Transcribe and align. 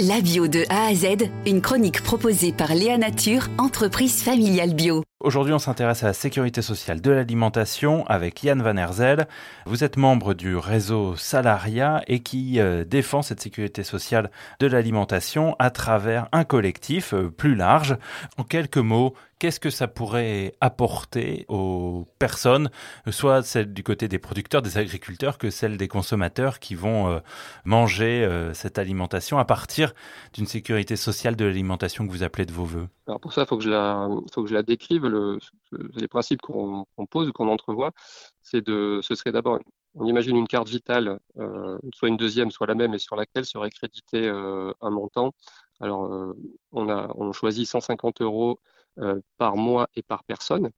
La 0.00 0.20
bio 0.20 0.48
de 0.48 0.64
A 0.70 0.86
à 0.86 0.94
Z, 0.94 1.30
une 1.46 1.60
chronique 1.60 2.02
proposée 2.02 2.52
par 2.52 2.74
Léa 2.74 2.98
Nature, 2.98 3.46
entreprise 3.58 4.24
familiale 4.24 4.74
bio. 4.74 5.04
Aujourd'hui, 5.20 5.54
on 5.54 5.60
s'intéresse 5.60 6.02
à 6.02 6.08
la 6.08 6.12
sécurité 6.12 6.62
sociale 6.62 7.00
de 7.00 7.12
l'alimentation 7.12 8.04
avec 8.08 8.42
Yann 8.42 8.60
Van 8.60 8.76
Herzel. 8.76 9.28
Vous 9.66 9.84
êtes 9.84 9.96
membre 9.96 10.34
du 10.34 10.56
réseau 10.56 11.14
Salaria 11.14 12.02
et 12.08 12.24
qui 12.24 12.58
euh, 12.58 12.82
défend 12.84 13.22
cette 13.22 13.40
sécurité 13.40 13.84
sociale 13.84 14.32
de 14.58 14.66
l'alimentation 14.66 15.54
à 15.60 15.70
travers 15.70 16.26
un 16.32 16.42
collectif 16.42 17.14
euh, 17.14 17.30
plus 17.30 17.54
large. 17.54 17.96
En 18.36 18.42
quelques 18.42 18.78
mots, 18.78 19.14
qu'est-ce 19.44 19.60
que 19.60 19.68
ça 19.68 19.88
pourrait 19.88 20.54
apporter 20.62 21.44
aux 21.48 22.08
personnes, 22.18 22.70
soit 23.10 23.42
celle 23.42 23.74
du 23.74 23.82
côté 23.82 24.08
des 24.08 24.18
producteurs, 24.18 24.62
des 24.62 24.78
agriculteurs, 24.78 25.36
que 25.36 25.50
celle 25.50 25.76
des 25.76 25.86
consommateurs 25.86 26.60
qui 26.60 26.74
vont 26.74 27.10
euh, 27.10 27.18
manger 27.66 28.26
cette 28.54 28.78
alimentation 28.78 29.36
à 29.36 29.44
partir 29.44 29.92
d'une 30.32 30.46
sécurité 30.46 30.96
sociale 30.96 31.36
de 31.36 31.44
l'alimentation 31.44 32.06
que 32.06 32.10
vous 32.10 32.22
appelez 32.22 32.46
de 32.46 32.52
vos 32.52 32.64
voeux? 32.64 32.88
Alors 33.06 33.20
pour 33.20 33.34
ça, 33.34 33.42
il 33.42 33.46
faut, 33.46 33.58
que 33.58 33.64
je 33.64 33.68
la, 33.68 34.08
faut 34.32 34.42
que 34.42 34.48
je 34.48 34.54
la 34.54 34.62
décrive. 34.62 35.04
Le, 35.04 35.38
les 35.94 36.08
principes 36.08 36.40
qu'on 36.40 36.86
pose, 37.10 37.30
qu'on 37.32 37.48
entrevoit, 37.48 37.90
c'est 38.40 38.66
de, 38.66 39.00
ce 39.02 39.14
serait 39.14 39.32
d'abord, 39.32 39.58
on 39.94 40.06
imagine 40.06 40.36
une 40.36 40.48
carte 40.48 40.68
vitale, 40.68 41.18
euh, 41.38 41.78
soit 41.94 42.08
une 42.08 42.16
deuxième, 42.16 42.50
soit 42.50 42.66
la 42.66 42.74
même, 42.74 42.94
et 42.94 42.98
sur 42.98 43.14
laquelle 43.14 43.44
serait 43.44 43.70
crédité 43.70 44.26
euh, 44.26 44.72
un 44.80 44.90
montant. 44.90 45.32
Alors, 45.84 46.12
euh, 46.12 46.34
on, 46.72 47.32
choisit 47.32 47.66
150 47.66 48.20
euros 48.22 48.60
par 49.38 49.56
mois 49.56 49.88
et 49.96 50.02
par 50.02 50.24
personne. 50.24 50.70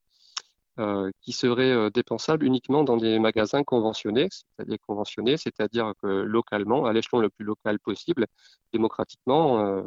Euh, 0.79 1.11
qui 1.23 1.33
serait 1.33 1.73
euh, 1.73 1.89
dépensable 1.89 2.45
uniquement 2.45 2.85
dans 2.85 2.99
des 2.99 3.19
magasins 3.19 3.65
conventionnés, 3.65 4.29
c'est-à-dire 4.31 4.77
conventionnés, 4.87 5.39
c'est-à-dire 5.39 5.95
que 6.03 6.07
localement, 6.07 6.85
à 6.85 6.93
l'échelon 6.93 7.21
le 7.21 7.31
plus 7.31 7.47
local 7.47 7.79
possible, 7.81 8.27
démocratiquement, 8.75 9.59
euh, 9.65 9.83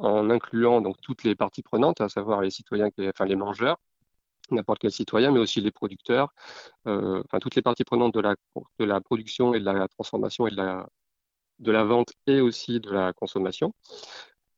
en 0.00 0.28
incluant 0.28 0.82
donc 0.82 0.96
toutes 1.00 1.24
les 1.24 1.34
parties 1.34 1.62
prenantes, 1.62 2.02
à 2.02 2.10
savoir 2.10 2.42
les 2.42 2.50
citoyens, 2.50 2.90
enfin 3.08 3.24
les 3.24 3.36
mangeurs, 3.36 3.78
n'importe 4.50 4.80
quel 4.80 4.92
citoyen, 4.92 5.30
mais 5.32 5.40
aussi 5.40 5.62
les 5.62 5.70
producteurs, 5.70 6.34
enfin 6.84 7.38
toutes 7.40 7.54
les 7.54 7.62
parties 7.62 7.84
prenantes 7.84 8.14
de 8.14 8.20
la, 8.20 8.36
de 8.78 8.84
la 8.84 9.00
production 9.00 9.54
et 9.54 9.60
de 9.60 9.64
la 9.64 9.88
transformation 9.88 10.46
et 10.46 10.50
de 10.50 10.56
la, 10.56 10.86
de 11.58 11.72
la 11.72 11.84
vente 11.84 12.12
et 12.26 12.40
aussi 12.42 12.80
de 12.80 12.90
la 12.90 13.14
consommation. 13.14 13.72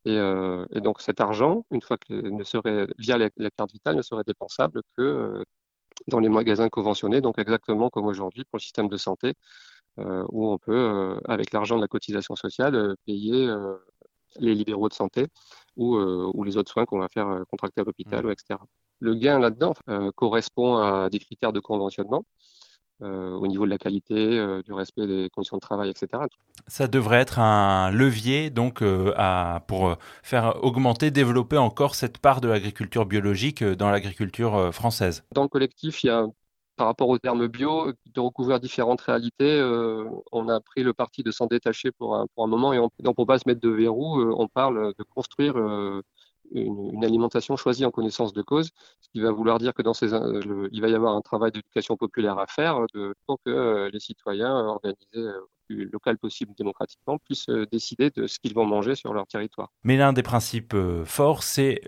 Euh, 0.07 0.67
et, 0.73 0.81
donc 0.81 1.01
cet 1.01 1.21
argent, 1.21 1.65
une 1.71 1.81
fois 1.81 1.97
que 1.97 2.13
ne 2.13 2.45
serait 2.45 2.87
via 2.99 3.17
la, 3.19 3.31
carte 3.51 3.73
vitale, 3.73 3.97
ne 3.97 4.03
serait 4.03 4.25
dépensable 4.25 4.83
que 4.97 5.03
euh, 5.03 5.45
dans 6.09 6.21
les 6.21 6.29
magasins 6.29 6.69
conventionnés, 6.69 7.21
donc 7.21 7.39
exactement 7.39 7.89
comme 7.89 8.07
aujourd'hui 8.07 8.45
pour 8.45 8.59
le 8.59 8.63
système 8.63 8.89
de 8.89 8.97
santé, 8.97 9.35
euh, 9.99 10.25
où 10.31 10.49
on 10.49 10.59
peut, 10.59 11.19
avec 11.27 11.53
l'argent 11.53 11.77
de 11.77 11.81
la 11.81 11.89
cotisation 11.89 12.35
sociale, 12.37 12.97
payer 13.07 13.49
les 14.41 14.55
libéraux 14.55 14.89
de 14.89 14.95
santé 14.95 15.27
ou, 15.77 15.97
ou 15.97 16.45
les 16.45 16.57
autres 16.57 16.71
soins 16.73 16.85
qu'on 16.85 16.99
va 16.99 17.09
faire 17.09 17.45
contracter 17.49 17.81
à 17.81 17.85
l'hôpital, 17.85 18.27
mmh. 18.27 18.31
etc. 18.31 18.61
Le 18.99 19.15
gain 19.15 19.39
là-dedans 19.39 19.75
correspond 20.17 20.77
à 20.79 21.09
des 21.11 21.21
critères 21.21 21.53
de 21.53 21.61
conventionnement. 21.61 22.25
Euh, 23.03 23.33
au 23.33 23.49
niveau 23.49 23.65
de 23.65 23.71
la 23.71 23.79
qualité, 23.79 24.15
euh, 24.15 24.63
du 24.63 24.73
respect 24.73 25.09
des 25.09 25.29
conditions 25.29 25.57
de 25.57 25.61
travail, 25.61 25.91
etc. 25.91 26.23
Ça 26.69 26.87
devrait 26.87 27.19
être 27.19 27.41
un 27.41 27.91
levier 27.91 28.51
donc 28.51 28.83
euh, 28.83 29.13
à, 29.17 29.65
pour 29.67 29.97
faire 30.23 30.63
augmenter, 30.63 31.11
développer 31.11 31.59
encore 31.59 31.97
cette 31.97 32.19
part 32.19 32.41
de 32.41 32.47
l'agriculture 32.47 33.05
biologique 33.05 33.65
dans 33.65 33.91
l'agriculture 33.91 34.73
française. 34.73 35.25
Dans 35.33 35.43
le 35.43 35.49
collectif, 35.49 36.05
il 36.05 36.07
y 36.07 36.11
a 36.11 36.27
par 36.77 36.87
rapport 36.87 37.09
au 37.09 37.19
terme 37.19 37.47
bio, 37.47 37.93
de 38.07 38.21
recouvrir 38.21 38.59
différentes 38.59 39.01
réalités, 39.01 39.63
on 40.33 40.49
a 40.49 40.61
pris 40.61 40.83
le 40.83 40.93
parti 40.93 41.23
de 41.23 41.31
s'en 41.31 41.47
détacher 41.47 41.93
pour 41.93 42.17
un, 42.17 42.27
pour 42.35 42.43
un 42.43 42.49
moment 42.49 42.73
et 42.73 42.81
on, 42.81 42.91
donc 42.99 43.15
pour 43.15 43.29
pas 43.29 43.39
se 43.39 43.45
mettre 43.47 43.61
de 43.61 43.69
verrou, 43.69 44.21
on 44.21 44.49
parle 44.49 44.93
de 44.99 45.05
construire 45.05 45.55
une, 46.55 47.05
alimentation 47.05 47.57
choisie 47.57 47.85
en 47.85 47.91
connaissance 47.91 48.33
de 48.33 48.43
cause, 48.43 48.71
ce 49.01 49.09
qui 49.11 49.21
va 49.21 49.31
vouloir 49.31 49.59
dire 49.59 49.75
que 49.75 49.83
dans 49.83 49.95
ces, 49.95 50.13
il 50.73 50.81
va 50.81 50.89
y 50.89 50.95
avoir 50.95 51.15
un 51.15 51.21
travail 51.21 51.53
d'éducation 51.53 51.97
populaire 51.97 52.39
à 52.39 52.47
faire 52.47 52.87
de, 52.95 53.15
pour 53.27 53.39
que 53.45 53.51
euh, 53.51 53.91
les 53.93 54.01
citoyens 54.01 54.55
organisés 54.55 55.05
euh, 55.17 55.41
plus 55.69 55.89
local 55.93 56.19
possible 56.19 56.53
démocratiquement 56.57 57.19
puissent 57.19 57.49
euh, 57.49 57.67
décider 57.71 58.11
de 58.11 58.27
ce 58.27 58.39
qu'ils 58.39 58.55
vont 58.55 58.67
manger 58.67 58.95
sur 58.95 59.13
leur 59.13 59.27
territoire. 59.27 59.71
Mais 59.83 59.97
l'un 59.97 60.13
des 60.13 60.23
principes 60.23 60.77
forts, 61.05 61.43
c'est 61.43 61.81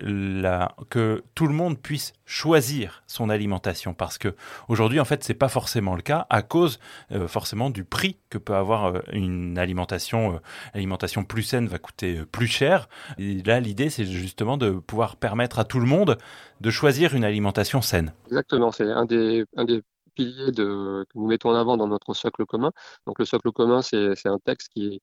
que 0.90 1.22
tout 1.34 1.46
le 1.46 1.54
monde 1.54 1.78
puisse 1.78 2.12
choisir 2.24 3.02
son 3.06 3.30
alimentation 3.30 3.94
parce 3.94 4.18
que 4.18 4.34
aujourd'hui 4.68 5.00
en 5.00 5.04
fait 5.04 5.22
c'est 5.22 5.34
pas 5.34 5.48
forcément 5.48 5.94
le 5.94 6.02
cas 6.02 6.26
à 6.28 6.42
cause 6.42 6.80
forcément 7.28 7.70
du 7.70 7.84
prix 7.84 8.18
que 8.30 8.38
peut 8.38 8.54
avoir 8.54 9.02
une 9.12 9.58
alimentation 9.58 10.40
alimentation 10.74 11.24
plus 11.24 11.42
saine 11.42 11.68
va 11.68 11.78
coûter 11.78 12.22
plus 12.30 12.48
cher 12.48 12.88
et 13.18 13.42
là 13.42 13.60
l'idée 13.60 13.90
c'est 13.90 14.06
justement 14.06 14.56
de 14.56 14.70
pouvoir 14.70 15.16
permettre 15.16 15.58
à 15.58 15.64
tout 15.64 15.78
le 15.78 15.86
monde 15.86 16.18
de 16.60 16.70
choisir 16.70 17.14
une 17.14 17.24
alimentation 17.24 17.82
saine. 17.82 18.12
Exactement, 18.26 18.72
c'est 18.72 18.90
un 18.90 19.04
des, 19.04 19.44
un 19.56 19.64
des 19.64 19.82
piliers 20.16 20.52
de, 20.52 21.04
que 21.08 21.18
nous 21.18 21.26
mettons 21.26 21.50
en 21.50 21.54
avant 21.54 21.76
dans 21.76 21.88
notre 21.88 22.14
socle 22.14 22.44
commun. 22.46 22.72
Donc 23.06 23.18
le 23.18 23.24
socle 23.24 23.52
commun, 23.52 23.82
c'est 23.82 24.26
un 24.26 24.38
texte 24.38 24.70
qui, 24.74 25.00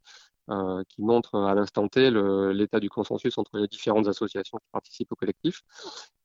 euh, 0.49 0.83
qui 0.89 1.01
montre 1.01 1.35
à 1.39 1.55
l'instant 1.55 1.87
T 1.87 2.11
l'état 2.11 2.81
du 2.81 2.89
consensus 2.89 3.37
entre 3.37 3.57
les 3.59 3.67
différentes 3.69 4.07
associations 4.09 4.57
qui 4.57 4.67
participent 4.73 5.11
au 5.13 5.15
collectif. 5.15 5.61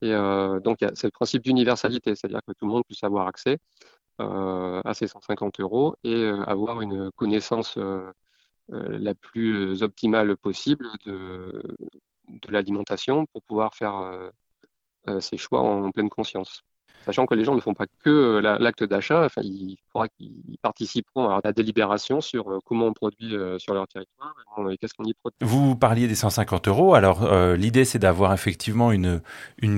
Et 0.02 0.12
euh, 0.12 0.58
donc 0.60 0.78
c'est 0.94 1.06
le 1.06 1.12
principe 1.12 1.42
d'universalité, 1.44 2.16
c'est-à-dire 2.16 2.40
que 2.44 2.52
tout 2.52 2.66
le 2.66 2.72
monde 2.72 2.84
puisse 2.84 3.04
avoir 3.04 3.28
accès 3.28 3.58
euh, 4.20 4.80
à 4.84 4.94
ces 4.94 5.06
150 5.06 5.60
euros 5.60 5.94
et 6.02 6.26
avoir 6.46 6.80
une 6.82 7.12
connaissance 7.12 7.78
la 8.68 9.14
plus 9.14 9.82
optimale 9.82 10.36
possible 10.36 10.88
de 11.06 11.62
l'alimentation 12.48 13.26
pour 13.26 13.42
pouvoir 13.44 13.74
faire 13.74 14.30
ses 15.20 15.36
choix 15.36 15.60
en 15.60 15.90
pleine 15.92 16.10
conscience 16.10 16.64
sachant 17.04 17.26
que 17.26 17.34
les 17.34 17.44
gens 17.44 17.54
ne 17.54 17.60
font 17.60 17.74
pas 17.74 17.86
que 18.04 18.10
euh, 18.10 18.58
l'acte 18.58 18.84
d'achat, 18.84 19.24
enfin, 19.24 19.40
il 19.42 19.76
faudra 19.92 20.08
qu'ils 20.08 20.58
participeront 20.62 21.28
à 21.28 21.40
la 21.42 21.52
délibération 21.52 22.20
sur 22.20 22.50
euh, 22.50 22.58
comment 22.64 22.86
on 22.86 22.92
produit 22.92 23.34
euh, 23.34 23.58
sur 23.58 23.74
leur 23.74 23.86
territoire 23.88 24.34
et 24.70 24.76
qu'est-ce 24.76 24.94
qu'on 24.94 25.04
y 25.04 25.14
produit. 25.14 25.38
Vous 25.40 25.76
parliez 25.76 26.08
des 26.08 26.14
150 26.14 26.68
euros. 26.68 26.94
Alors, 26.94 27.32
l'idée, 27.54 27.84
c'est 27.84 28.00
d'avoir 28.00 28.34
effectivement 28.34 28.90
une, 28.90 29.20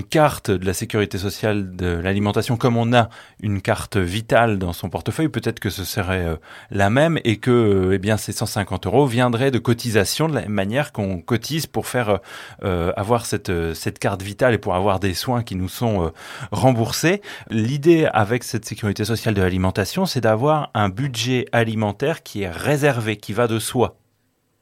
carte 0.08 0.50
de 0.50 0.64
la 0.64 0.72
sécurité 0.72 1.18
sociale 1.18 1.76
de 1.76 1.86
l'alimentation 1.86 2.56
comme 2.56 2.76
on 2.76 2.94
a 2.94 3.10
une 3.40 3.60
carte 3.60 3.98
vitale 3.98 4.58
dans 4.58 4.72
son 4.72 4.88
portefeuille. 4.88 5.28
Peut-être 5.28 5.60
que 5.60 5.68
ce 5.68 5.84
serait 5.84 6.38
la 6.70 6.88
même 6.88 7.18
et 7.24 7.36
que 7.36 7.90
eh 7.92 7.98
bien, 7.98 8.16
ces 8.16 8.32
150 8.32 8.86
euros 8.86 9.06
viendraient 9.06 9.50
de 9.50 9.58
cotisation 9.58 10.28
de 10.28 10.34
la 10.34 10.48
manière 10.48 10.92
qu'on 10.92 11.20
cotise 11.20 11.66
pour 11.66 11.86
faire 11.86 12.20
avoir 12.62 13.26
cette 13.26 13.98
carte 13.98 14.22
vitale 14.22 14.54
et 14.54 14.58
pour 14.58 14.74
avoir 14.74 14.98
des 14.98 15.14
soins 15.14 15.42
qui 15.42 15.56
nous 15.56 15.68
sont 15.68 16.10
remboursés. 16.50 17.09
L'idée 17.50 18.08
avec 18.12 18.44
cette 18.44 18.64
sécurité 18.64 19.04
sociale 19.04 19.34
de 19.34 19.42
l'alimentation, 19.42 20.06
c'est 20.06 20.20
d'avoir 20.20 20.70
un 20.74 20.88
budget 20.88 21.46
alimentaire 21.52 22.22
qui 22.22 22.42
est 22.42 22.50
réservé, 22.50 23.16
qui 23.16 23.32
va 23.32 23.46
de 23.46 23.58
soi. 23.58 23.96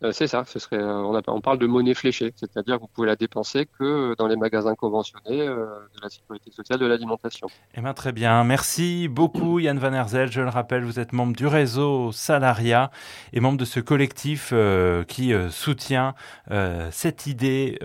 Euh, 0.04 0.12
c'est 0.12 0.28
ça, 0.28 0.44
ce 0.46 0.60
serait, 0.60 0.76
euh, 0.76 1.20
on, 1.26 1.40
parle 1.40 1.58
de 1.58 1.66
monnaie 1.66 1.94
fléchée, 1.94 2.32
c'est-à-dire 2.36 2.76
que 2.76 2.82
vous 2.82 2.88
pouvez 2.88 3.08
la 3.08 3.16
dépenser 3.16 3.66
que 3.66 4.14
dans 4.16 4.28
les 4.28 4.36
magasins 4.36 4.76
conventionnés 4.76 5.40
euh, 5.40 5.66
de 5.96 6.00
la 6.00 6.08
sécurité 6.08 6.52
sociale 6.52 6.78
de 6.78 6.86
l'alimentation. 6.86 7.48
Eh 7.74 7.80
bien, 7.80 7.94
très 7.94 8.12
bien, 8.12 8.44
merci 8.44 9.08
beaucoup 9.08 9.58
Yann 9.58 9.78
Van 9.78 9.92
Herzel. 9.92 10.30
Je 10.30 10.40
le 10.40 10.50
rappelle, 10.50 10.84
vous 10.84 11.00
êtes 11.00 11.12
membre 11.12 11.34
du 11.34 11.48
réseau 11.48 12.12
Salaria 12.12 12.92
et 13.32 13.40
membre 13.40 13.58
de 13.58 13.64
ce 13.64 13.80
collectif 13.80 14.54
qui 15.08 15.32
soutient 15.50 16.14
cette 16.90 17.26
idée 17.26 17.78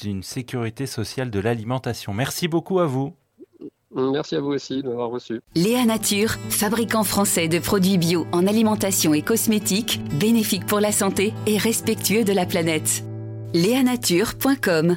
d'une 0.00 0.22
sécurité 0.22 0.86
sociale 0.86 1.30
de 1.30 1.40
l'alimentation. 1.40 2.14
Merci 2.14 2.48
beaucoup 2.48 2.80
à 2.80 2.86
vous. 2.86 3.14
Merci 3.94 4.36
à 4.36 4.40
vous 4.40 4.52
aussi 4.52 4.82
de 4.82 4.88
m'avoir 4.88 5.10
reçu. 5.10 5.40
Léa 5.54 5.84
Nature, 5.84 6.30
fabricant 6.50 7.04
français 7.04 7.48
de 7.48 7.58
produits 7.58 7.98
bio 7.98 8.26
en 8.32 8.46
alimentation 8.46 9.14
et 9.14 9.22
cosmétiques, 9.22 10.00
bénéfique 10.18 10.66
pour 10.66 10.80
la 10.80 10.92
santé 10.92 11.34
et 11.46 11.58
respectueux 11.58 12.24
de 12.24 12.32
la 12.32 12.46
planète. 12.46 13.04
Léanature.com 13.54 14.96